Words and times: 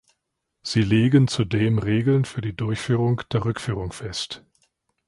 Sie 0.63 0.81
legen 0.81 1.27
zudem 1.27 1.77
Regeln 1.77 2.25
für 2.25 2.41
die 2.41 2.55
Durchführung 2.55 3.21
der 3.31 3.45
Rückführung 3.45 3.93
fest. 3.93 4.43